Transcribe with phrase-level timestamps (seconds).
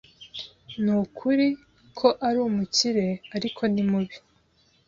[0.83, 1.47] Nukuri
[1.97, 3.07] ko ari umukire,
[3.37, 4.15] ariko ni mubi.